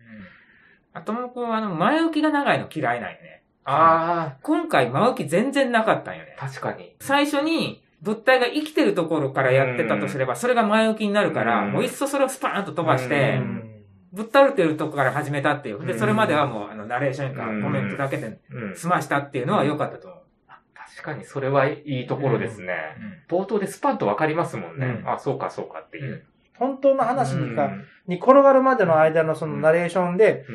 [0.93, 3.43] あともこう、あの、前置きが長いの嫌いなんよね。
[3.65, 6.47] あ今回前置き全然なかったんよねあ、。
[6.49, 6.95] 確かに。
[7.01, 13.63] 最初に物体が生きてるところからやってたとすれば、それが前置きになるから、うんもういっそそれをスパーンと飛ばしうて、ん
[14.13, 15.87] ぶっ倒れてるとこから始めたっていう。
[15.87, 18.77] で、うんそれまではもう、あの、ナレーションかうんコメントだけでうん。
[18.77, 20.23] 済ましたっていうのは良かったと思う。
[20.75, 22.75] 確かにそれはいいところですね。
[23.29, 24.87] 冒頭でスパンとわかりますもんね。
[24.87, 26.25] うんあ、そうかそうかっていう。
[26.63, 27.85] 本当の話にか、うん。
[28.07, 30.47] に転がるまでの間のそのナレーションで、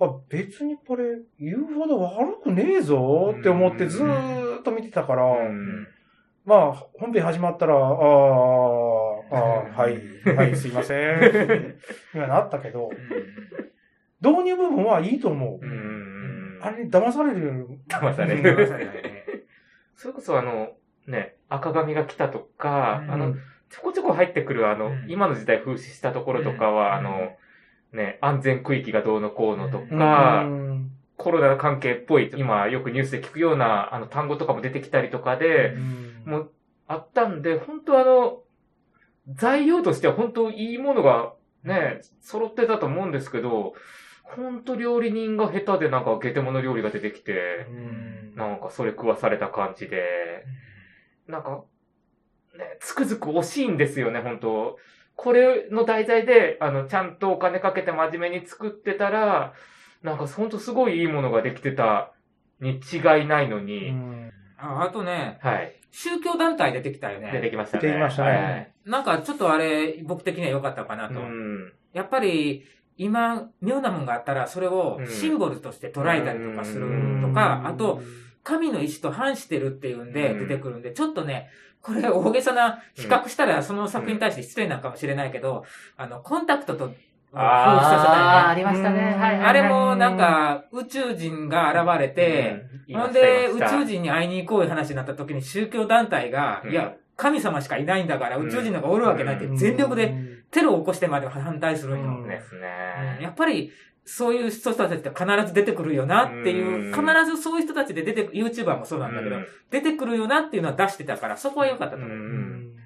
[0.00, 0.06] うん。
[0.06, 1.04] あ、別にこれ
[1.38, 5.86] 言うほど悪くねえぞって思ってずーっと見てたから、うん。
[6.44, 7.84] まあ、本編始まったら、あー
[9.30, 11.76] あー、はい、はい、すいません。
[12.14, 12.90] 今なったけど、
[14.20, 15.64] 導入部分はいいと思う。
[15.64, 17.68] うんあれに騙されるよ。
[17.88, 19.46] 騙され騙る。
[19.96, 20.70] それこそあの、
[21.06, 23.10] ね、赤髪が来たとか、うん。
[23.10, 23.34] あの、
[23.70, 25.04] ちょこちょこ入ってくるあの、うん。
[25.08, 27.06] 今の時代風刺したところとかは、うん。
[27.06, 27.36] あの、
[27.92, 30.90] ね、安全区域がどうのこうのとうか、ん。
[31.16, 35.74] コロナ関係っぽい、今よくニュースで聞くようなあの単語とかも出てきたりとかで、
[36.24, 36.50] もう
[36.88, 38.42] あったんで、本当あの、
[39.34, 43.74] 材料としては本当いいものがね、揃ってたと思うんですけど、
[44.22, 47.66] 本当料理人が下手でなんかゲテモノ料理が出てきて、
[48.36, 50.44] なんかそれ食わされた感じで、
[51.28, 51.62] なんか、
[52.58, 54.78] ね、つくづく惜しいんですよね、本当
[55.16, 59.52] これの題材で、あの、ちゃんとお金かけて真面目に作ってたら、
[60.02, 62.12] なんか本当すごいいいものができてた
[62.60, 63.94] に違いないのに、
[64.58, 65.72] ああとね、はい。
[65.90, 67.50] 宗教団体出てきたよ出てね。
[67.50, 67.82] きましたね。
[67.82, 71.14] 出てきましたねなんかちょっとあれ、僕的には良かったかなはい。
[71.14, 71.20] と。
[71.20, 71.72] うん。
[71.92, 72.64] やっぱり、
[72.96, 78.02] 今、妙なもんがあったら、それをシンボルとして捉えたりとかするとか、あと、、
[78.44, 80.38] 神の意志と反してるっていうんでうん。
[80.46, 81.48] 出てくるんで、ちょっとね、
[81.82, 85.64] これ大げさな比較したらその作品に対して失礼なのかもしれないけど、
[85.96, 86.94] あの、コンタクトと、
[87.32, 89.16] ああ、あありましたね。
[89.18, 96.70] あれもなんか宇宙人が現れて、うん、ほんで宇宙人に会いに行こういう話になった時に宗教団体が、うん。
[96.70, 99.56] いや、神様しかいないんだから宇宙人なんかおるわけないってうん。
[99.56, 100.14] 全力で
[100.50, 102.06] テロを起こしてまで反対するんよ。
[102.06, 102.28] うん。
[102.28, 102.60] ですうん。
[102.60, 103.18] ね。
[103.20, 103.72] やっぱり、
[104.06, 106.92] そういう人たちって必ず出てくるよなっていう、うん。
[106.92, 109.36] 必ずそういう人たちで出てく、YouTuber もそうなんだけど、
[109.70, 112.16] 出てくるよなっていうのは出してたから、そこは良かったとうん思う。
[112.16, 112.76] うん。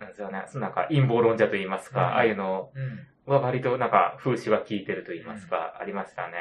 [0.00, 0.44] なんですよね。
[0.54, 2.06] なんか陰謀論者と言いますか、うん。
[2.06, 3.06] ああいうのうん。
[3.32, 6.32] は割となんか風刺は効いてると言いますか、ありましたね。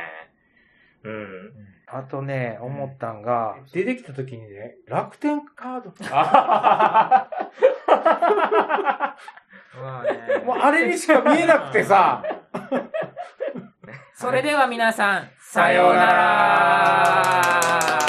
[1.04, 1.52] うん。
[1.88, 5.94] あとね、思ったんが、出てきた時にね、楽天カード。
[6.12, 7.30] あ
[9.82, 10.44] まあね。
[10.46, 12.24] もうあれにしか見えなくてさ、
[14.22, 18.01] それでは皆さん、さようなら。